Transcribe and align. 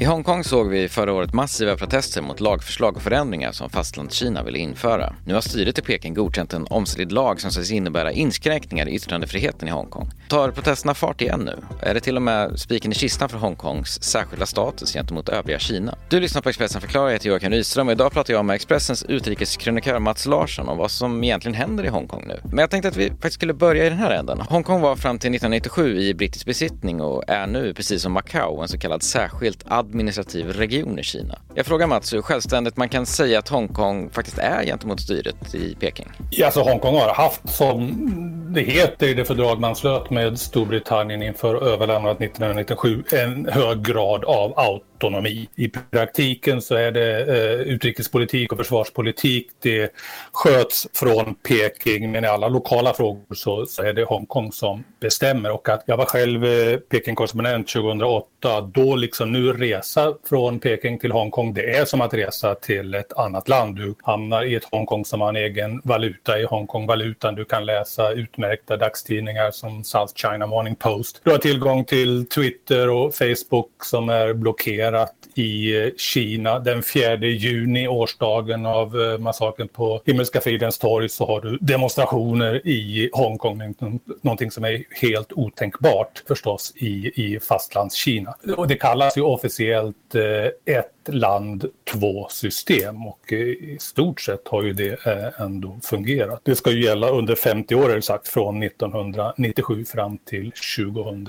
I 0.00 0.04
Hongkong 0.04 0.44
såg 0.44 0.68
vi 0.68 0.88
förra 0.88 1.12
året 1.12 1.32
massiva 1.32 1.76
protester 1.76 2.22
mot 2.22 2.40
lagförslag 2.40 2.96
och 2.96 3.02
förändringar 3.02 3.52
som 3.52 3.70
Fastlandskina 3.70 4.42
ville 4.42 4.58
införa. 4.58 5.14
Nu 5.26 5.34
har 5.34 5.40
styret 5.40 5.78
i 5.78 5.82
Peking 5.82 6.14
godkänt 6.14 6.52
en 6.52 6.66
omstridd 6.66 7.12
lag 7.12 7.40
som 7.40 7.50
sägs 7.50 7.70
innebära 7.70 8.12
inskränkningar 8.12 8.88
i 8.88 8.94
yttrandefriheten 8.94 9.68
i 9.68 9.70
Hongkong. 9.70 10.10
Tar 10.28 10.50
protesterna 10.50 10.94
fart 10.94 11.20
igen 11.20 11.40
nu? 11.40 11.56
Är 11.82 11.94
det 11.94 12.00
till 12.00 12.16
och 12.16 12.22
med 12.22 12.58
spiken 12.58 12.92
i 12.92 12.94
kistan 12.94 13.28
för 13.28 13.38
Hongkongs 13.38 14.02
särskilda 14.02 14.46
status 14.46 14.92
gentemot 14.92 15.28
övriga 15.28 15.58
Kina? 15.58 15.94
Du 16.08 16.20
lyssnar 16.20 16.42
på 16.42 16.48
Expressen 16.48 16.80
förklarar, 16.80 17.06
jag 17.06 17.12
heter 17.12 17.28
Joakim 17.28 17.50
Rydström 17.50 17.88
och 17.88 17.92
idag 17.92 18.12
pratar 18.12 18.34
jag 18.34 18.44
med 18.44 18.54
Expressens 18.54 19.04
utrikeskrönikör 19.04 19.98
Mats 19.98 20.26
Larsson 20.26 20.68
om 20.68 20.78
vad 20.78 20.90
som 20.90 21.24
egentligen 21.24 21.54
händer 21.54 21.84
i 21.84 21.88
Hongkong 21.88 22.24
nu. 22.28 22.40
Men 22.44 22.58
jag 22.58 22.70
tänkte 22.70 22.88
att 22.88 22.96
vi 22.96 23.08
faktiskt 23.08 23.34
skulle 23.34 23.54
börja 23.54 23.86
i 23.86 23.88
den 23.88 23.98
här 23.98 24.10
änden. 24.10 24.40
Hongkong 24.40 24.80
var 24.80 24.96
fram 24.96 25.18
till 25.18 25.34
1997 25.34 25.98
i 25.98 26.14
brittisk 26.14 26.46
besittning 26.46 27.00
och 27.00 27.24
är 27.28 27.46
nu, 27.46 27.74
precis 27.74 28.02
som 28.02 28.12
Macao, 28.12 28.62
en 28.62 28.68
så 28.68 28.78
kallad 28.78 29.02
särskilt 29.02 29.64
administrativ 29.88 30.52
region 30.52 30.98
i 30.98 31.02
Kina. 31.02 31.38
Jag 31.54 31.66
frågar 31.66 31.86
Mats 31.86 32.14
hur 32.14 32.22
självständigt 32.22 32.76
man 32.76 32.88
kan 32.88 33.06
säga 33.06 33.38
att 33.38 33.48
Hongkong 33.48 34.10
faktiskt 34.10 34.38
är 34.38 34.64
gentemot 34.64 35.00
styret 35.00 35.54
i 35.54 35.74
Peking. 35.80 36.12
Ja, 36.30 36.46
alltså 36.46 36.60
Hongkong 36.60 36.94
har 36.94 37.14
haft, 37.14 37.48
som 37.48 37.78
det 38.48 38.60
heter 38.60 39.06
i 39.06 39.14
det 39.14 39.24
fördrag 39.24 39.60
man 39.60 39.76
slöt 39.76 40.10
med 40.10 40.38
Storbritannien 40.38 41.22
inför 41.22 41.54
överlämnandet 41.54 42.22
1997, 42.22 43.02
en 43.12 43.48
hög 43.48 43.82
grad 43.82 44.24
av 44.24 44.58
autonomi. 44.58 45.48
I 45.54 45.68
praktiken 45.68 46.62
så 46.62 46.74
är 46.74 46.92
det 46.92 47.20
eh, 47.20 47.60
utrikespolitik 47.60 48.52
och 48.52 48.58
försvarspolitik. 48.58 49.46
Det 49.62 49.92
sköts 50.32 50.88
från 50.94 51.34
Peking, 51.34 52.12
men 52.12 52.24
i 52.24 52.26
alla 52.26 52.48
lokala 52.48 52.94
frågor 52.94 53.34
så, 53.34 53.66
så 53.66 53.82
är 53.82 53.92
det 53.92 54.04
Hongkong 54.04 54.52
som 54.52 54.84
bestämmer. 55.00 55.50
Och 55.50 55.68
att 55.68 55.82
jag 55.86 55.96
var 55.96 56.04
själv 56.04 56.44
eh, 56.44 56.76
Peking-korrespondent 56.76 57.68
2008, 57.68 58.60
då 58.60 58.96
liksom 58.96 59.32
nu 59.32 59.52
resa 59.52 60.14
från 60.28 60.58
Peking 60.58 60.98
till 60.98 61.12
Hongkong, 61.12 61.54
det 61.54 61.76
är 61.76 61.84
som 61.84 62.00
att 62.00 62.14
resa 62.14 62.54
till 62.54 62.94
ett 62.94 63.12
annat 63.12 63.48
land. 63.48 63.76
Du 63.76 63.94
hamnar 64.02 64.44
i 64.44 64.54
ett 64.54 64.68
Hongkong 64.70 65.04
som 65.04 65.20
har 65.20 65.28
en 65.28 65.36
egen 65.36 65.80
valuta 65.84 66.38
i 66.38 66.44
Hongkong-valutan. 66.44 67.34
Du 67.34 67.44
kan 67.44 67.66
läsa 67.66 68.10
ut 68.10 68.37
utmärkta 68.38 68.76
dagstidningar 68.76 69.50
som 69.50 69.84
South 69.84 70.14
China 70.14 70.46
Morning 70.46 70.74
Post. 70.74 71.20
Du 71.24 71.30
har 71.30 71.38
tillgång 71.38 71.84
till 71.84 72.26
Twitter 72.28 72.90
och 72.90 73.14
Facebook 73.14 73.84
som 73.84 74.08
är 74.08 74.34
blockerat 74.34 75.14
i 75.34 75.82
eh, 75.84 75.90
Kina. 75.96 76.58
Den 76.58 76.82
4 76.82 77.16
juni, 77.16 77.88
årsdagen 77.88 78.66
av 78.66 79.00
eh, 79.00 79.18
massakern 79.18 79.68
på 79.68 80.02
Himmelska 80.04 80.40
fridens 80.40 80.78
torg, 80.78 81.08
så 81.08 81.26
har 81.26 81.40
du 81.40 81.58
demonstrationer 81.60 82.66
i 82.66 83.10
Hongkong. 83.12 83.74
Någonting 84.22 84.50
som 84.50 84.64
är 84.64 84.84
helt 85.02 85.32
otänkbart 85.32 86.22
förstås 86.28 86.72
i, 86.76 87.12
i 87.14 87.40
fastlandskina. 87.40 88.34
Och 88.56 88.68
det 88.68 88.76
kallas 88.76 89.16
ju 89.16 89.22
officiellt 89.22 90.14
eh, 90.14 90.76
ett 90.76 90.94
land, 91.08 91.64
två 91.92 92.28
system 92.30 93.06
och 93.06 93.32
eh, 93.32 93.38
i 93.38 93.76
stort 93.80 94.20
sett 94.20 94.48
har 94.48 94.62
ju 94.62 94.72
det 94.72 95.06
ändå 95.38 95.78
fungerat. 95.82 96.40
Det 96.42 96.56
ska 96.56 96.70
ju 96.70 96.84
gälla 96.84 97.10
under 97.10 97.34
50 97.34 97.74
år, 97.74 97.90
är 97.90 98.00
sagt, 98.00 98.27
från 98.28 98.62
1997 98.62 99.84
fram 99.84 100.18
till 100.18 100.52
2000. 100.76 101.28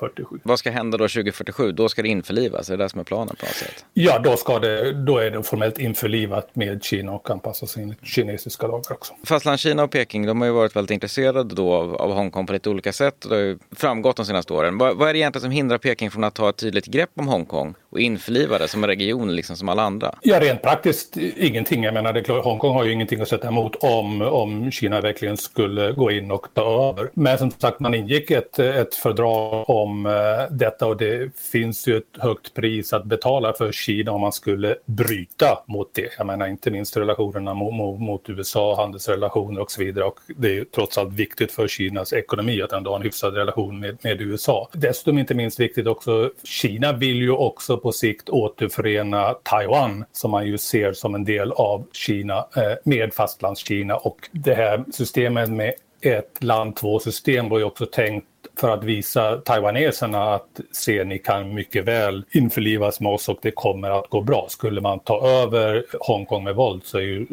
47. 0.00 0.38
Vad 0.42 0.58
ska 0.58 0.70
hända 0.70 0.98
då 0.98 1.08
2047? 1.08 1.72
Då 1.72 1.88
ska 1.88 2.02
det 2.02 2.08
införlivas? 2.08 2.70
Är 2.70 2.76
det 2.76 2.84
det 2.84 2.88
som 2.88 3.00
är 3.00 3.04
planen 3.04 3.36
på 3.36 3.46
något 3.46 3.54
sätt? 3.54 3.84
Ja, 3.92 4.18
då, 4.18 4.36
ska 4.36 4.58
det, 4.58 4.92
då 4.92 5.18
är 5.18 5.30
det 5.30 5.42
formellt 5.42 5.78
införlivat 5.78 6.56
med 6.56 6.84
Kina 6.84 7.12
och 7.12 7.30
anpassas 7.30 7.76
enligt 7.76 8.06
kinesiska 8.06 8.66
lagar 8.66 8.92
också. 8.92 9.14
Fastlandskina 9.24 9.82
och 9.82 9.90
Peking 9.90 10.26
de 10.26 10.40
har 10.40 10.48
ju 10.48 10.54
varit 10.54 10.76
väldigt 10.76 10.90
intresserade 10.90 11.54
då 11.54 11.74
av, 11.74 11.96
av 11.96 12.12
Hongkong 12.12 12.46
på 12.46 12.52
lite 12.52 12.70
olika 12.70 12.92
sätt. 12.92 13.26
Det 13.28 13.34
har 13.34 13.42
ju 13.42 13.58
framgått 13.76 14.16
de 14.16 14.26
senaste 14.26 14.52
åren. 14.52 14.78
Vad, 14.78 14.96
vad 14.96 15.08
är 15.08 15.12
det 15.12 15.18
egentligen 15.18 15.42
som 15.42 15.50
hindrar 15.50 15.78
Peking 15.78 16.10
från 16.10 16.24
att 16.24 16.34
ta 16.34 16.48
ett 16.48 16.56
tydligt 16.56 16.86
grepp 16.86 17.10
om 17.14 17.28
Hongkong 17.28 17.74
och 17.90 18.00
införliva 18.00 18.58
det 18.58 18.68
som 18.68 18.84
en 18.84 18.90
region 18.90 19.36
liksom 19.36 19.56
som 19.56 19.68
alla 19.68 19.82
andra? 19.82 20.14
Ja, 20.22 20.40
rent 20.40 20.62
praktiskt 20.62 21.16
ingenting. 21.16 21.84
Jag 21.84 21.94
menar, 21.94 22.12
det 22.12 22.22
klart, 22.22 22.44
Hongkong 22.44 22.74
har 22.74 22.84
ju 22.84 22.92
ingenting 22.92 23.20
att 23.20 23.28
sätta 23.28 23.48
emot 23.48 23.76
om, 23.80 24.22
om 24.22 24.70
Kina 24.70 25.00
verkligen 25.00 25.36
skulle 25.36 25.92
gå 25.92 26.10
in 26.10 26.30
och 26.30 26.46
ta 26.54 26.88
över. 26.88 27.10
Men 27.14 27.38
som 27.38 27.50
sagt, 27.50 27.80
man 27.80 27.94
ingick 27.94 28.30
ett, 28.30 28.58
ett 28.58 28.94
fördrag 28.94 29.70
om 29.70 30.06
uh, 30.06 30.12
detta 30.50 30.86
och 30.86 30.96
det 30.96 31.36
finns 31.52 31.88
ju 31.88 31.96
ett 31.96 32.04
högt 32.18 32.54
pris 32.54 32.92
att 32.92 33.04
betala 33.04 33.52
för 33.52 33.72
Kina 33.72 34.12
om 34.12 34.20
man 34.20 34.32
skulle 34.32 34.76
bryta 34.86 35.64
mot 35.66 35.94
det. 35.94 36.08
Jag 36.18 36.26
menar 36.26 36.46
inte 36.46 36.70
minst 36.70 36.96
relationerna 36.96 37.54
mot, 37.54 37.74
mot, 37.74 38.00
mot 38.00 38.30
USA, 38.30 38.76
handelsrelationer 38.76 39.60
och 39.60 39.70
så 39.70 39.80
vidare. 39.80 40.04
Och 40.04 40.18
det 40.36 40.48
är 40.48 40.52
ju 40.52 40.64
trots 40.64 40.98
allt 40.98 41.12
viktigt 41.12 41.52
för 41.52 41.68
Kinas 41.68 42.12
ekonomi 42.12 42.62
att 42.62 42.72
ändå 42.72 42.90
ha 42.90 42.96
en 42.96 43.02
hyfsad 43.02 43.34
relation 43.34 43.80
med, 43.80 43.98
med 44.02 44.20
USA. 44.20 44.68
Dessutom 44.72 45.18
inte 45.18 45.34
minst 45.34 45.60
viktigt 45.60 45.86
också, 45.86 46.30
Kina 46.44 46.92
vill 46.92 47.16
ju 47.16 47.30
också 47.30 47.79
på 47.82 47.92
sikt 47.92 48.28
återförena 48.28 49.34
Taiwan 49.42 50.04
som 50.12 50.30
man 50.30 50.46
ju 50.46 50.58
ser 50.58 50.92
som 50.92 51.14
en 51.14 51.24
del 51.24 51.52
av 51.52 51.86
Kina 51.92 52.38
eh, 52.38 52.72
med 52.84 53.14
fastlandskina 53.14 53.96
och 53.96 54.28
det 54.32 54.54
här 54.54 54.84
systemet 54.92 55.50
med 55.50 55.74
ett 56.00 56.44
land, 56.44 56.76
två 56.76 56.98
system 56.98 57.48
var 57.48 57.58
ju 57.58 57.64
också 57.64 57.86
tänkt 57.86 58.26
för 58.60 58.68
att 58.68 58.84
visa 58.84 59.36
taiwaneserna 59.36 60.34
att 60.34 60.60
se 60.72 61.04
ni 61.04 61.18
kan 61.18 61.54
mycket 61.54 61.84
väl 61.84 62.24
införlivas 62.30 63.00
med 63.00 63.12
oss 63.12 63.28
och 63.28 63.38
det 63.42 63.50
kommer 63.50 63.90
att 63.90 64.08
gå 64.08 64.20
bra. 64.20 64.46
Skulle 64.48 64.80
man 64.80 65.00
ta 65.00 65.28
över 65.28 65.84
Hongkong 66.00 66.44
med 66.44 66.54
våld 66.54 66.82
så 66.84 66.98
är 66.98 67.02
ju 67.02 67.26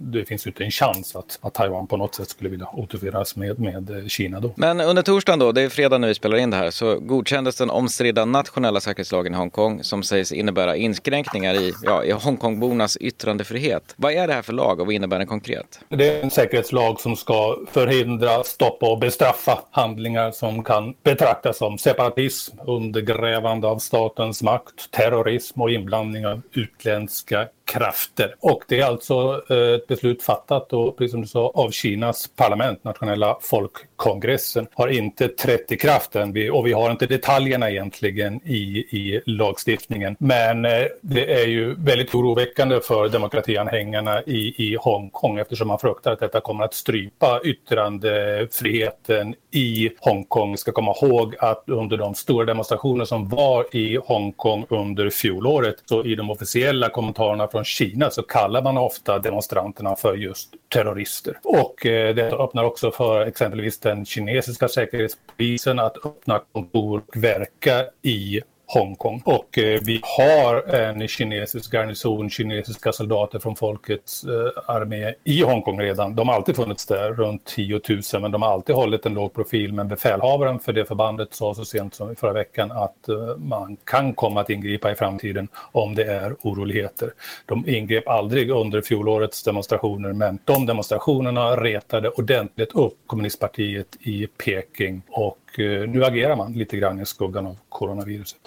det 0.00 0.24
finns 0.24 0.46
ju 0.46 0.50
inte 0.50 0.64
en 0.64 0.70
chans 0.70 1.16
att, 1.16 1.38
att 1.40 1.54
Taiwan 1.54 1.86
på 1.86 1.96
något 1.96 2.14
sätt 2.14 2.28
skulle 2.28 2.50
vilja 2.50 2.66
återförenas 2.72 3.36
med, 3.36 3.58
med 3.58 4.04
Kina 4.10 4.40
då. 4.40 4.52
Men 4.56 4.80
under 4.80 5.02
torsdagen 5.02 5.38
då, 5.38 5.52
det 5.52 5.62
är 5.62 5.68
fredag 5.68 5.98
nu 5.98 6.06
vi 6.06 6.14
spelar 6.14 6.36
in 6.36 6.50
det 6.50 6.56
här, 6.56 6.70
så 6.70 6.98
godkändes 6.98 7.56
den 7.56 7.70
omstridda 7.70 8.24
nationella 8.24 8.80
säkerhetslagen 8.80 9.34
i 9.34 9.36
Hongkong 9.36 9.84
som 9.84 10.02
sägs 10.02 10.32
innebära 10.32 10.76
inskränkningar 10.76 11.54
i, 11.54 11.72
ja, 11.82 12.04
i 12.04 12.10
Hongkongbornas 12.10 12.96
yttrandefrihet. 12.96 13.94
Vad 13.96 14.12
är 14.12 14.26
det 14.26 14.32
här 14.32 14.42
för 14.42 14.52
lag 14.52 14.80
och 14.80 14.86
vad 14.86 14.94
innebär 14.94 15.18
den 15.18 15.26
konkret? 15.26 15.80
Det 15.88 16.08
är 16.08 16.22
en 16.22 16.30
säkerhetslag 16.30 17.00
som 17.00 17.16
ska 17.16 17.58
förhindra, 17.70 18.44
stoppa 18.44 18.90
och 18.92 18.98
bestraffa 18.98 19.58
handlingar 19.70 20.30
som 20.30 20.64
kan 20.64 20.94
betraktas 21.02 21.58
som 21.58 21.78
separatism, 21.78 22.56
undergrävande 22.66 23.68
av 23.68 23.78
statens 23.78 24.42
makt, 24.42 24.90
terrorism 24.90 25.62
och 25.62 25.70
inblandning 25.70 26.26
av 26.26 26.42
utländska 26.52 27.48
krafter. 27.68 28.34
Och 28.40 28.62
det 28.68 28.80
är 28.80 28.84
alltså 28.84 29.42
eh, 29.50 29.74
ett 29.74 29.86
beslut 29.86 30.22
fattat 30.22 30.72
och 30.72 30.98
precis 30.98 31.10
som 31.10 31.20
du 31.20 31.26
sa 31.26 31.52
av 31.54 31.70
Kinas 31.70 32.28
parlament, 32.36 32.84
nationella 32.84 33.38
folk 33.40 33.72
Kongressen 33.98 34.66
har 34.74 34.88
inte 34.88 35.28
trätt 35.28 35.72
i 35.72 35.76
kraft 35.76 36.16
än 36.16 36.50
och 36.52 36.66
vi 36.66 36.72
har 36.72 36.90
inte 36.90 37.06
detaljerna 37.06 37.70
egentligen 37.70 38.40
i, 38.44 38.78
i 38.78 39.20
lagstiftningen. 39.26 40.16
Men 40.18 40.64
eh, 40.64 40.84
det 41.02 41.42
är 41.42 41.46
ju 41.46 41.74
väldigt 41.74 42.14
oroväckande 42.14 42.80
för 42.80 43.08
demokratianhängarna 43.08 44.22
i, 44.22 44.54
i 44.70 44.76
Hongkong 44.80 45.38
eftersom 45.38 45.68
man 45.68 45.78
fruktar 45.78 46.12
att 46.12 46.20
detta 46.20 46.40
kommer 46.40 46.64
att 46.64 46.74
strypa 46.74 47.40
yttrandefriheten 47.44 49.34
i 49.50 49.90
Hongkong. 50.00 50.50
Vi 50.50 50.56
ska 50.56 50.72
komma 50.72 50.94
ihåg 51.02 51.34
att 51.38 51.64
under 51.66 51.96
de 51.96 52.14
stora 52.14 52.44
demonstrationer 52.44 53.04
som 53.04 53.28
var 53.28 53.76
i 53.76 53.98
Hongkong 54.04 54.66
under 54.68 55.10
fjolåret 55.10 55.76
så 55.84 56.04
i 56.04 56.14
de 56.14 56.30
officiella 56.30 56.88
kommentarerna 56.88 57.48
från 57.48 57.64
Kina 57.64 58.10
så 58.10 58.22
kallar 58.22 58.62
man 58.62 58.78
ofta 58.78 59.18
demonstranterna 59.18 59.96
för 59.96 60.14
just 60.14 60.54
terrorister. 60.68 61.38
Och 61.44 61.86
eh, 61.86 62.14
det 62.14 62.32
öppnar 62.32 62.64
också 62.64 62.90
för 62.90 63.26
exempelvis 63.26 63.80
den 63.88 64.04
kinesiska 64.04 64.68
säkerhetspolisen 64.68 65.78
att 65.78 66.06
öppna 66.06 66.40
kontor 66.52 67.02
och 67.06 67.16
verka 67.22 67.84
i 68.02 68.40
Hongkong. 68.70 69.22
Och 69.24 69.58
eh, 69.58 69.80
vi 69.84 70.00
har 70.02 70.74
en 70.74 71.08
kinesisk 71.08 71.72
garnison, 71.72 72.30
kinesiska 72.30 72.92
soldater 72.92 73.38
från 73.38 73.56
folkets 73.56 74.24
eh, 74.24 74.74
armé 74.74 75.14
i 75.24 75.42
Hongkong 75.42 75.80
redan. 75.80 76.14
De 76.14 76.28
har 76.28 76.34
alltid 76.34 76.56
funnits 76.56 76.86
där, 76.86 77.12
runt 77.12 77.44
10 77.44 77.80
000, 77.88 78.22
men 78.22 78.30
de 78.30 78.42
har 78.42 78.52
alltid 78.52 78.74
hållit 78.74 79.06
en 79.06 79.14
låg 79.14 79.34
profil. 79.34 79.72
Men 79.72 79.88
befälhavaren 79.88 80.58
för 80.58 80.72
det 80.72 80.84
förbandet 80.84 81.34
sa 81.34 81.54
så 81.54 81.64
sent 81.64 81.94
som 81.94 82.12
i 82.12 82.14
förra 82.14 82.32
veckan 82.32 82.72
att 82.72 83.08
eh, 83.08 83.36
man 83.36 83.76
kan 83.84 84.14
komma 84.14 84.40
att 84.40 84.50
ingripa 84.50 84.92
i 84.92 84.94
framtiden 84.94 85.48
om 85.72 85.94
det 85.94 86.04
är 86.04 86.36
oroligheter. 86.42 87.12
De 87.46 87.68
ingrep 87.68 88.08
aldrig 88.08 88.50
under 88.50 88.80
fjolårets 88.80 89.42
demonstrationer, 89.42 90.12
men 90.12 90.38
de 90.44 90.66
demonstrationerna 90.66 91.56
retade 91.56 92.08
ordentligt 92.08 92.72
upp 92.72 92.96
kommunistpartiet 93.06 93.96
i 94.00 94.26
Peking 94.26 95.02
och 95.08 95.38
Eh, 95.58 95.88
nu 95.88 96.04
agerar 96.04 96.36
man 96.36 96.52
lite 96.52 96.76
grann 96.76 97.00
i 97.00 97.06
skuggan 97.06 97.46
av 97.46 97.58
coronaviruset. 97.68 98.40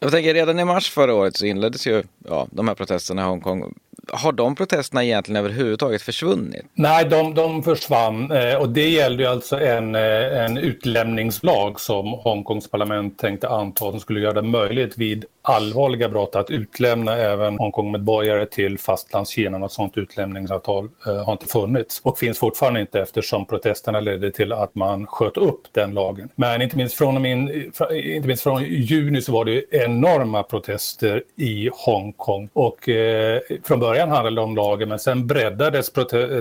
Jag 0.00 0.10
tänker 0.10 0.34
redan 0.34 0.58
i 0.58 0.64
mars 0.64 0.90
förra 0.90 1.14
året 1.14 1.36
så 1.36 1.46
inleddes 1.46 1.86
ju 1.86 2.02
ja, 2.28 2.46
de 2.50 2.68
här 2.68 2.74
protesterna 2.74 3.22
i 3.22 3.24
Hongkong 3.24 3.74
har 4.12 4.32
de 4.32 4.54
protesterna 4.54 5.04
egentligen 5.04 5.36
överhuvudtaget 5.44 6.02
försvunnit? 6.02 6.64
Nej, 6.74 7.04
de, 7.04 7.34
de 7.34 7.62
försvann 7.62 8.30
eh, 8.30 8.54
och 8.54 8.68
det 8.68 8.88
gällde 8.88 9.22
ju 9.22 9.28
alltså 9.28 9.60
en, 9.60 9.94
eh, 9.94 10.44
en 10.44 10.58
utlämningslag 10.58 11.80
som 11.80 12.12
Hongkongs 12.12 12.70
parlament 12.70 13.18
tänkte 13.18 13.48
anta 13.48 13.90
som 13.90 14.00
skulle 14.00 14.20
göra 14.20 14.32
det 14.32 14.42
möjligt 14.42 14.98
vid 14.98 15.24
allvarliga 15.42 16.08
brott 16.08 16.36
att 16.36 16.50
utlämna 16.50 17.16
även 17.16 17.58
Hongkong-medborgare 17.58 18.46
till 18.46 18.78
fastlandskina. 18.78 19.58
Något 19.58 19.72
sådant 19.72 19.96
utlämningsavtal 19.98 20.88
eh, 21.06 21.24
har 21.24 21.32
inte 21.32 21.46
funnits 21.46 22.00
och 22.04 22.18
finns 22.18 22.38
fortfarande 22.38 22.80
inte 22.80 23.00
eftersom 23.00 23.46
protesterna 23.46 24.00
ledde 24.00 24.30
till 24.30 24.52
att 24.52 24.74
man 24.74 25.06
sköt 25.06 25.36
upp 25.36 25.62
den 25.72 25.94
lagen. 25.94 26.28
Men 26.34 26.56
Men 26.56 26.62
inte 26.62 26.76
minst 26.76 26.94
från, 26.94 27.22
min, 27.22 27.70
inte 27.92 28.28
minst 28.28 28.42
från 28.42 28.64
juni 28.64 29.22
så 29.22 29.32
var 29.32 29.44
det 29.44 29.64
enorma 29.70 30.42
protester 30.42 31.22
i 31.36 31.70
Hongkong. 31.72 32.48
Och 32.52 32.88
eh, 32.88 33.40
från 33.64 33.80
början 33.80 33.95
handlade 34.00 34.40
om 34.40 34.56
lagen 34.56 34.88
men 34.88 34.98
sen 34.98 35.26
breddades 35.26 35.92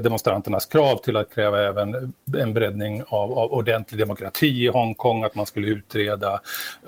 demonstranternas 0.03 0.65
krav 0.65 0.97
till 0.97 1.17
att 1.17 1.35
kräva 1.35 1.61
även 1.61 2.13
en 2.37 2.53
breddning 2.53 3.03
av, 3.07 3.39
av 3.39 3.53
ordentlig 3.53 3.99
demokrati 3.99 4.47
i 4.47 4.67
Hongkong, 4.67 5.23
att 5.23 5.35
man 5.35 5.45
skulle 5.45 5.67
utreda 5.67 6.39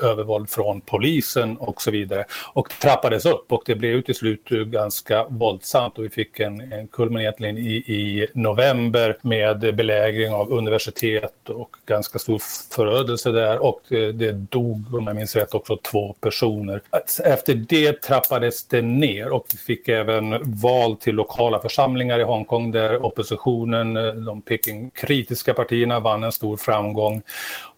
övervåld 0.01 0.49
från 0.49 0.81
polisen 0.81 1.57
och 1.57 1.81
så 1.81 1.91
vidare. 1.91 2.25
Och 2.53 2.69
trappades 2.69 3.25
upp 3.25 3.51
och 3.51 3.63
det 3.65 3.75
blev 3.75 4.01
till 4.01 4.15
slut 4.15 4.49
ganska 4.49 5.25
våldsamt 5.29 5.97
och 5.97 6.03
vi 6.03 6.09
fick 6.09 6.39
en, 6.39 6.73
en 6.73 6.87
kulmen 6.87 7.21
egentligen 7.21 7.57
i, 7.57 7.75
i 7.75 8.27
november 8.33 9.17
med 9.21 9.75
belägring 9.75 10.33
av 10.33 10.51
universitet 10.51 11.49
och 11.49 11.75
ganska 11.85 12.19
stor 12.19 12.41
förödelse 12.75 13.31
där 13.31 13.63
och 13.63 13.81
det, 13.87 14.11
det 14.11 14.31
dog, 14.31 14.93
om 14.93 15.07
jag 15.07 15.15
minns 15.15 15.35
rätt, 15.35 15.53
också 15.53 15.77
två 15.77 16.13
personer. 16.13 16.81
Efter 17.23 17.53
det 17.53 18.01
trappades 18.01 18.67
det 18.67 18.81
ner 18.81 19.29
och 19.29 19.45
vi 19.51 19.57
fick 19.57 19.87
även 19.87 20.29
val 20.61 20.95
till 20.95 21.15
lokala 21.15 21.59
församlingar 21.59 22.19
i 22.19 22.23
Hongkong 22.23 22.71
där 22.71 23.05
oppositionen, 23.05 23.97
eh, 23.97 24.13
de 24.13 24.41
Peking-kritiska 24.41 25.53
partierna 25.53 25.99
vann 25.99 26.23
en 26.23 26.31
stor 26.31 26.57
framgång 26.57 27.21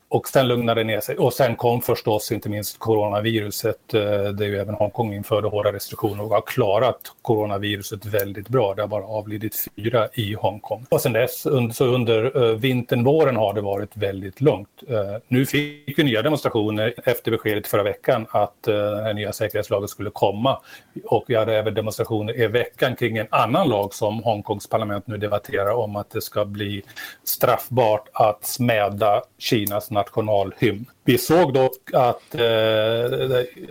och 0.10 0.28
sen 0.28 0.48
lugnade 0.48 0.82
det 0.82 0.86
ner 0.86 1.00
sig. 1.00 1.18
Och 1.18 1.34
sen 1.34 1.56
kom 1.56 1.82
förstås 1.82 2.32
inte 2.32 2.50
minst 2.50 2.80
coronaviruset 2.80 3.94
eh, 3.94 4.02
Det 4.02 4.46
är 4.46 4.48
ju 4.48 4.58
även 4.58 4.76
Hongkong 4.76 5.14
införde 5.14 5.48
hårda 5.48 5.74
restriktioner 5.74 6.24
och 6.24 6.30
har 6.30 6.42
klarat 6.42 7.00
coronaviruset 7.22 8.06
väldigt 8.06 8.50
bra. 8.50 8.74
Det 8.74 8.82
har 8.82 8.88
bara 8.88 9.04
avlidit 9.04 9.68
fyra 9.76 10.08
i 10.14 10.34
Hongkong. 10.34 10.86
Och 10.90 11.02
sen 11.02 11.14
dess, 11.14 11.46
så 11.74 11.86
under 11.86 12.44
eh, 12.44 12.56
vintern, 12.56 13.04
våren 13.04 13.36
har 13.36 13.54
det 13.54 13.62
varit 13.62 13.98
väldigt 13.98 14.42
lugnt. 14.42 14.70
Eh, 14.88 15.16
nu 15.28 15.46
fick 15.46 16.00
vi 16.00 16.04
nya 16.04 16.22
demonstrationer 16.22 16.94
efter 17.06 17.32
beskedet 17.32 17.68
förra 17.68 17.84
veckan 17.84 18.26
att 18.30 18.64
den 18.64 19.04
här 19.04 19.14
nya 19.14 19.34
säkerhetslagen 19.34 19.88
skulle 19.88 20.10
komma. 20.10 20.62
Och 21.06 21.24
vi 21.28 21.36
hade 21.36 21.58
även 21.58 21.74
demonstrationer 21.74 22.42
i 22.42 22.48
veckan 22.48 22.96
kring 22.96 23.18
en 23.18 23.28
annan 23.30 23.70
lag 23.70 23.94
som 23.94 24.24
Hongkongs 24.24 24.68
parlament 24.70 25.08
nu 25.08 25.18
debatterar 25.18 25.72
om 25.72 25.96
att 25.96 26.10
det 26.12 26.22
ska 26.22 26.46
bli 26.46 26.84
straffbart 27.24 28.10
att 28.14 28.46
smäda 28.46 29.22
Kinas 29.38 29.92
nationalhymn. 30.00 30.86
Vi 31.04 31.18
såg 31.18 31.54
dock 31.54 31.94
att 31.94 32.36
eh, 32.36 32.42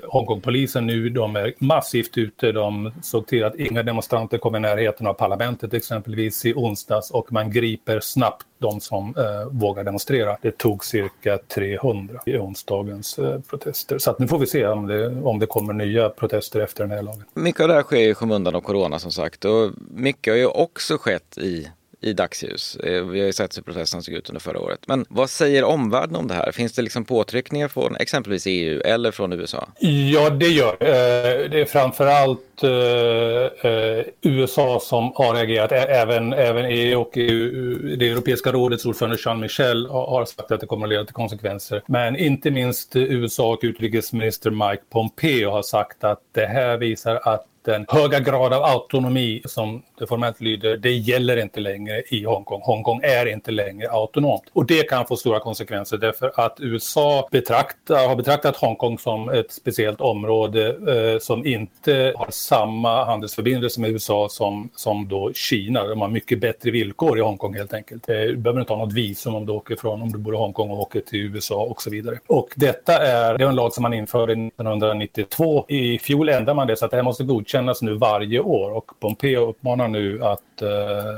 Hongkongpolisen 0.05 0.87
nu 0.87 1.09
de 1.09 1.37
är 1.37 1.55
massivt 1.59 2.19
ute. 2.19 2.53
De 2.53 2.93
såg 3.03 3.27
till 3.27 3.45
att 3.45 3.55
inga 3.55 3.83
demonstranter 3.83 4.39
kom 4.39 4.57
i 4.57 4.61
närheten 4.61 5.07
av 5.07 5.15
parlamentet 5.15 5.75
exempelvis 5.75 6.47
i 6.47 6.55
onsdags 6.55 7.11
och 7.11 7.33
man 7.33 7.51
griper 7.51 8.01
snabbt 8.01 8.47
de 8.59 8.81
som 8.81 9.15
eh, 9.17 9.49
vågar 9.51 9.85
demonstrera. 9.85 10.37
Det 10.43 10.59
tog 10.59 10.85
cirka 10.85 11.39
300 11.39 12.21
i 12.27 12.37
onsdagens 12.37 13.19
eh, 13.19 13.41
protester. 13.41 13.99
Så 13.99 14.11
att 14.11 14.19
nu 14.19 14.29
får 14.29 14.39
vi 14.39 14.47
se 14.47 14.67
om 14.67 14.87
det, 14.87 15.09
om 15.23 15.39
det 15.39 15.47
kommer 15.47 15.73
nya 15.73 16.09
protester 16.09 16.61
efter 16.61 16.85
den 16.85 16.91
här 16.91 17.03
lagen. 17.03 17.25
Mycket 17.35 17.61
av 17.61 17.69
det 17.69 17.75
här 17.75 17.83
sker 17.83 18.11
i 18.11 18.15
skymundan 18.15 18.55
av 18.55 18.61
corona 18.61 18.99
som 18.99 19.13
sagt 19.13 19.45
och 19.45 19.71
mycket 19.91 20.33
har 20.33 20.39
ju 20.39 20.47
också 20.47 20.99
skett 20.99 21.39
i 21.39 21.69
i 22.01 22.13
dagsljus. 22.13 22.77
Eh, 22.77 23.05
vi 23.05 23.21
har 23.21 23.27
ju 23.27 23.33
sett 23.33 23.57
hur 23.57 23.63
protesten 23.63 24.03
såg 24.03 24.15
ut 24.15 24.29
under 24.29 24.41
förra 24.41 24.61
året. 24.61 24.81
Men 24.87 25.07
vad 25.09 25.31
säger 25.31 25.65
omvärlden 25.65 26.17
om 26.17 26.29
det 26.29 26.35
här? 26.35 26.53
Finns 26.53 26.73
det 26.73 26.83
liksom 26.83 27.05
påtryckningar 27.05 27.69
från 27.69 27.97
exempelvis 27.97 28.47
EU 28.47 28.81
eller 28.81 29.11
från 29.11 29.33
USA? 29.33 29.69
Ja, 30.13 30.31
det 30.31 30.49
gör 30.49 30.73
eh, 30.73 31.51
det. 31.51 31.61
är 31.61 31.65
framförallt 31.65 32.63
eh, 32.63 34.31
USA 34.33 34.81
som 34.81 35.13
har 35.15 35.35
reagerat. 35.35 35.73
Även, 35.73 36.33
även 36.33 36.65
EU 36.65 37.01
och 37.01 37.11
EU, 37.15 37.97
det 37.97 38.11
Europeiska 38.11 38.53
rådets 38.53 38.85
ordförande 38.85 39.17
Jean 39.25 39.41
Michel 39.41 39.87
har 39.87 40.25
sagt 40.25 40.51
att 40.51 40.61
det 40.61 40.67
kommer 40.67 40.87
att 40.87 40.91
leda 40.91 41.05
till 41.05 41.15
konsekvenser. 41.15 41.83
Men 41.87 42.17
inte 42.17 42.51
minst 42.51 42.97
USA 42.97 43.53
och 43.53 43.61
utrikesminister 43.63 44.51
Mike 44.51 44.83
Pompeo 44.91 45.51
har 45.51 45.63
sagt 45.63 46.05
att 46.05 46.21
det 46.35 46.47
här 46.47 46.77
visar 46.77 47.21
att 47.23 47.45
den 47.65 47.87
höga 47.89 48.21
grad 48.21 48.53
av 48.53 48.65
autonomi 48.65 49.43
som 49.45 49.83
det 49.99 50.07
formellt 50.07 50.41
lyder, 50.41 50.77
det 50.77 50.93
gäller 50.93 51.37
inte 51.37 51.61
längre 51.61 52.03
i 52.09 52.25
Hongkong. 52.25 52.61
Hongkong 52.65 53.01
är 53.03 53.27
inte 53.27 53.51
längre 53.51 53.91
autonomt. 53.91 54.43
Och 54.53 54.67
det 54.67 54.83
kan 54.83 55.07
få 55.07 55.17
stora 55.17 55.41
konsekvenser 55.41 55.97
därför 55.97 56.33
att 56.35 56.57
USA 56.61 57.29
betraktar, 57.31 58.09
har 58.09 58.17
betraktat 58.17 58.57
Hongkong 58.57 58.99
som 58.99 59.29
ett 59.29 59.53
speciellt 59.53 60.01
område 60.01 60.67
eh, 60.69 61.19
som 61.19 61.47
inte 61.47 62.13
har 62.17 62.31
samma 62.31 63.05
handelsförbindelser 63.05 63.81
med 63.81 63.91
USA 63.91 64.29
som, 64.31 64.71
som 64.75 65.09
då 65.09 65.33
Kina. 65.33 65.85
De 65.85 66.01
har 66.01 66.09
mycket 66.09 66.41
bättre 66.41 66.71
villkor 66.71 67.19
i 67.19 67.21
Hongkong 67.21 67.55
helt 67.55 67.75
enkelt. 67.75 68.09
Eh, 68.09 68.15
du 68.17 68.37
behöver 68.37 68.61
inte 68.61 68.73
ha 68.73 68.85
något 68.85 68.95
visum 68.95 69.35
om 69.35 69.47
du 69.47 69.53
åker 69.53 69.77
från, 69.77 70.03
om 70.03 70.13
du 70.13 70.19
bor 70.19 70.35
i 70.35 70.37
Hongkong 70.37 70.71
och 70.71 70.81
åker 70.81 71.01
till 71.01 71.19
USA 71.19 71.63
och 71.63 71.83
så 71.83 71.91
vidare. 71.91 72.19
Och 72.27 72.49
detta 72.55 72.99
är, 72.99 73.39
det 73.39 73.45
är 73.45 73.49
en 73.49 73.57
lag 73.57 73.73
som 73.73 73.83
man 73.83 73.95
införde 73.95 74.33
1992. 74.33 75.65
I 75.69 75.99
fjol 75.99 76.29
ändrade 76.29 76.55
man 76.55 76.67
det 76.67 76.77
så 76.77 76.85
att 76.85 76.91
det 76.91 76.97
här 76.97 77.05
måste 77.05 77.25
godkännas 77.25 77.83
nu 77.83 77.95
varje 77.95 78.41
år 78.41 78.71
och 78.71 78.91
Pompeo 79.01 79.49
uppmanar 79.49 79.88
nu 79.93 80.25
att 80.25 80.63
uh, 80.63 80.69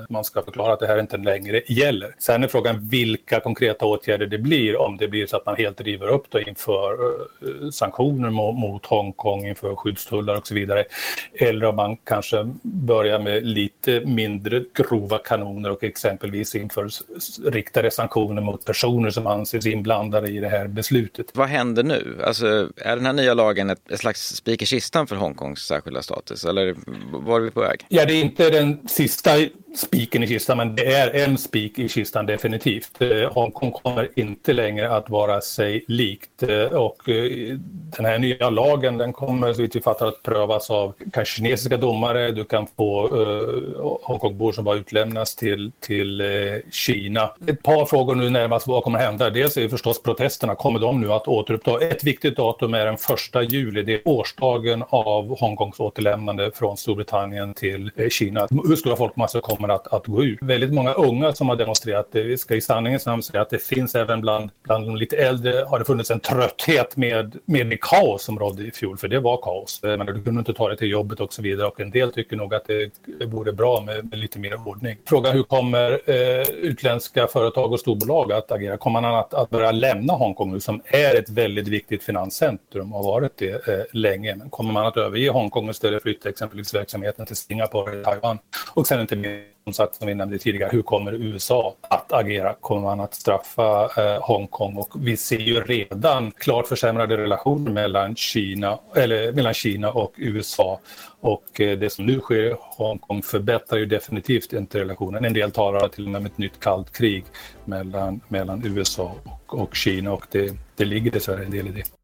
man 0.09 0.25
ska 0.25 0.43
förklara 0.43 0.73
att 0.73 0.81
det 0.81 0.87
här 0.87 1.01
inte 1.01 1.17
längre 1.17 1.63
gäller. 1.69 2.15
Sen 2.19 2.43
är 2.43 2.49
frågan 2.49 2.89
vilka 2.89 3.41
konkreta 3.41 3.87
åtgärder 3.87 4.27
det 4.27 4.39
blir, 4.39 4.77
om 4.77 4.97
det 4.97 5.09
blir 5.09 5.27
så 5.27 5.37
att 5.37 5.47
man 5.47 5.57
helt 5.57 5.81
river 5.81 6.09
upp 6.09 6.27
det 6.31 6.43
inför 6.43 6.93
uh, 6.93 7.71
sanktioner 7.71 8.31
mot, 8.31 8.59
mot 8.59 8.87
Hongkong, 8.87 9.47
inför 9.47 9.77
skyddstullar 9.77 10.35
och 10.37 10.47
så 10.47 10.55
vidare. 10.55 10.85
Eller 11.35 11.67
om 11.67 11.77
man 11.77 11.97
kanske 11.97 12.53
börjar 12.63 13.19
med 13.19 13.47
lite 13.47 14.01
mindre 14.01 14.65
grova 14.75 15.19
kanoner 15.19 15.71
och 15.71 15.85
exempelvis 15.85 16.55
inför 16.55 16.89
riktade 17.51 17.91
sanktioner 17.91 18.43
mot 18.43 18.65
personer 18.65 19.11
som 19.11 19.27
anses 19.27 19.67
inblandade 19.67 20.29
i 20.29 20.41
det 20.41 20.49
här 20.49 20.69
beslutet. 20.69 21.27
Vad 21.35 21.49
händer 21.49 21.83
nu? 21.83 22.19
Alltså, 22.25 22.69
är 22.77 22.97
den 22.97 23.07
här 23.07 23.13
nya 23.13 23.35
lagen 23.35 23.71
ett, 23.71 23.91
ett 23.91 24.01
slags 24.01 24.37
spik 24.37 24.63
i 24.63 24.67
kistan 24.67 25.07
för 25.07 25.17
Hongkongs 25.17 25.61
särskilda 25.61 26.03
status? 26.03 26.45
Eller 26.45 26.75
var 27.13 27.41
är 27.41 27.45
vi 27.45 27.51
på 27.51 27.61
väg? 27.61 27.87
Ja, 27.89 28.05
det 28.05 28.13
är 28.13 28.23
inte 28.23 28.51
den 28.61 28.81
sista 28.87 29.37
spiken 29.77 30.23
i 30.23 30.27
kistan, 30.27 30.57
men 30.57 30.77
det 30.77 30.95
är 30.95 31.25
en 31.25 31.39
spik 31.39 31.79
i 31.79 31.89
kistan 31.89 32.27
definitivt. 32.27 33.03
Eh, 33.03 33.33
Hongkong 33.33 33.73
kommer 33.73 34.09
inte 34.15 34.53
längre 34.53 34.97
att 34.97 35.11
vara 35.11 35.41
sig 35.41 35.85
likt 35.89 36.43
eh, 36.43 36.65
och 36.65 37.09
eh, 37.09 37.59
den 37.97 38.05
här 38.05 38.19
nya 38.19 38.51
lagen 38.51 38.99
den 38.99 39.13
kommer 39.13 39.53
så 39.53 39.63
vitt 39.63 39.77
vi 39.77 39.81
fattar 39.81 40.07
att 40.07 40.23
prövas 40.23 40.71
av 40.71 40.95
kanske 41.13 41.37
kinesiska 41.37 41.77
domare. 41.77 42.31
Du 42.31 42.45
kan 42.45 42.67
få 42.77 43.17
uh, 43.17 43.97
Hongkongbor 44.03 44.53
som 44.53 44.65
bara 44.65 44.77
utlämnas 44.77 45.37
till, 45.37 45.73
till 45.81 46.21
uh, 46.21 46.61
Kina. 46.71 47.31
Ett 47.47 47.63
par 47.63 47.85
frågor 47.85 48.15
nu 48.15 48.31
närmast, 48.31 48.67
vad 48.67 48.85
kommer 48.85 48.99
hända? 48.99 49.31
Dels 49.31 49.57
är 49.57 49.69
förstås 49.69 50.03
protesterna, 50.03 50.55
kommer 50.55 50.81
de 50.81 51.01
nu 51.01 51.13
att 51.13 51.29
återuppta? 51.29 51.81
Ett 51.81 52.05
viktigt 52.05 52.37
datum 52.37 52.75
är 52.75 52.87
den 52.87 52.97
första 52.97 53.43
juli, 53.43 53.83
det 53.83 53.95
är 53.95 54.01
årsdagen 54.05 54.85
av 54.89 55.41
Hongkongs 55.41 55.81
återlämnande 55.81 56.51
från 56.55 56.77
Storbritannien 56.77 57.55
till 57.55 57.91
uh, 58.01 58.09
Kina. 58.09 58.49
Hur 58.51 58.77
stora 58.77 58.97
folkmassor 58.97 59.41
kommer 59.41 59.60
kommer 59.61 59.75
att, 59.75 59.93
att 59.93 60.07
gå 60.07 60.25
ut. 60.25 60.39
Väldigt 60.43 60.73
många 60.73 60.93
unga 60.93 61.33
som 61.33 61.49
har 61.49 61.57
demonstrerat, 61.57 62.09
vi 62.13 62.39
ska 62.39 62.55
i 62.55 62.61
sanningens 62.61 63.07
namn 63.07 63.23
säga 63.23 63.43
att 63.43 63.51
det 63.51 63.59
finns 63.59 63.95
även 63.95 64.21
bland, 64.21 64.51
bland 64.63 64.87
de 64.87 64.97
lite 64.97 65.17
äldre 65.17 65.65
har 65.69 65.79
det 65.79 65.85
funnits 65.85 66.11
en 66.11 66.21
trötthet 66.21 66.97
med, 66.97 67.39
med 67.45 67.67
det 67.67 67.77
kaos 67.81 68.23
som 68.23 68.39
rådde 68.39 68.63
i 68.63 68.71
fjol, 68.71 68.99
för 68.99 69.09
det 69.09 69.21
var 69.21 69.37
kaos. 69.37 69.85
Eh, 69.85 69.97
men 69.97 70.07
du 70.07 70.23
kunde 70.23 70.39
inte 70.39 70.55
ta 70.55 70.69
dig 70.69 70.77
till 70.77 70.91
jobbet 70.91 71.21
och 71.21 71.33
så 71.33 71.43
vidare 71.43 71.67
och 71.67 71.81
en 71.81 71.91
del 71.91 72.13
tycker 72.13 72.37
nog 72.37 72.55
att 72.55 72.65
det, 72.67 72.91
vore 73.27 73.53
bra 73.53 73.81
med, 73.81 74.11
med 74.11 74.19
lite 74.19 74.39
mer 74.39 74.69
ordning. 74.69 74.97
Frågan 75.09 75.33
hur 75.33 75.43
kommer 75.43 76.01
eh, 76.07 76.49
utländska 76.49 77.27
företag 77.27 77.73
och 77.73 77.81
storbolag 77.81 78.33
att 78.33 78.53
agera? 78.53 78.77
Kommer 78.77 79.01
man 79.01 79.15
att, 79.15 79.35
att 79.35 79.51
börja 79.51 79.73
lämna 79.73 80.13
Hongkong 80.13 80.53
nu 80.53 80.61
som 80.61 80.83
är 80.85 81.19
ett 81.19 81.31
väldigt 81.31 81.69
viktigt 81.69 82.03
finanscentrum 82.03 82.93
och 82.93 83.05
har 83.05 83.13
varit 83.13 83.33
det 83.37 83.69
eh, 83.69 83.85
länge? 83.93 84.37
Men 84.37 84.51
kommer 84.51 84.73
man 84.73 84.87
att 84.87 84.97
överge 84.97 85.31
Hongkong 85.31 85.65
och 85.65 85.71
istället 85.71 86.03
flytta 86.03 86.29
exempelvis 86.29 86.75
verksamheten 86.75 87.27
till 87.27 87.37
Singapore, 87.37 88.05
Taiwan 88.05 88.39
och 88.75 88.87
sen 88.87 89.01
inte 89.01 89.17
minst 89.17 89.50
som 89.73 89.87
sagt, 89.87 89.95
som 89.95 90.07
vi 90.07 90.15
nämnde 90.15 90.39
tidigare, 90.39 90.71
hur 90.73 90.83
kommer 90.83 91.13
USA 91.13 91.75
att 91.81 92.13
agera? 92.13 92.55
Kommer 92.61 92.83
man 92.83 93.01
att 93.01 93.15
straffa 93.15 93.91
eh, 93.97 94.23
Hongkong? 94.23 94.77
Och 94.77 94.93
vi 94.95 95.17
ser 95.17 95.39
ju 95.39 95.61
redan 95.61 96.31
klart 96.31 96.69
försämrade 96.69 97.17
relationer 97.17 97.71
mellan 97.71 98.17
Kina, 98.17 98.79
eller, 98.97 99.33
mellan 99.33 99.55
Kina 99.55 99.91
och 99.91 100.15
USA. 100.17 100.81
Och 101.21 101.61
eh, 101.61 101.79
det 101.79 101.91
som 101.91 102.07
nu 102.07 102.21
sker 102.21 102.43
i 102.43 102.55
Hongkong 102.61 103.23
förbättrar 103.23 103.79
ju 103.79 103.87
definitivt 103.87 104.53
inte 104.53 104.81
relationen. 104.81 105.25
En 105.25 105.33
del 105.33 105.51
talar 105.51 105.89
till 105.89 106.05
och 106.05 106.11
med 106.11 106.19
om 106.19 106.27
ett 106.27 106.39
nytt 106.39 106.61
kallt 106.61 106.93
krig 106.93 107.25
mellan, 107.65 108.21
mellan 108.29 108.67
USA 108.67 109.15
och, 109.25 109.61
och 109.61 109.75
Kina 109.75 110.13
och 110.13 110.27
det, 110.31 110.57
det 110.77 110.85
ligger 110.85 111.11
dessvärre 111.11 111.45
en 111.45 111.51
del 111.51 111.67
i 111.67 111.71
det. 111.71 112.00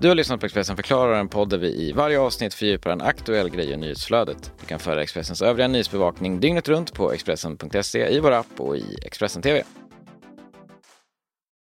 Du 0.00 0.08
har 0.08 0.14
lyssnat 0.14 0.40
på 0.40 0.46
Expressen 0.46 0.76
förklarar 0.76 1.20
en 1.20 1.28
podd 1.28 1.48
där 1.48 1.58
vi 1.58 1.68
i 1.68 1.92
varje 1.92 2.20
avsnitt 2.20 2.54
fördjupar 2.54 2.90
en 2.90 3.00
aktuell 3.00 3.50
grej 3.50 3.70
i 3.70 3.76
nyhetsflödet. 3.76 4.52
Du 4.60 4.66
kan 4.66 4.78
föra 4.78 5.02
Expressens 5.02 5.42
övriga 5.42 5.68
nyhetsbevakning 5.68 6.40
dygnet 6.40 6.68
runt 6.68 6.94
på 6.94 7.12
Expressen.se, 7.12 8.08
i 8.08 8.20
vår 8.20 8.32
app 8.32 8.46
och 8.60 8.76
i 8.76 8.98
Expressen 9.02 9.42
TV. 9.42 9.62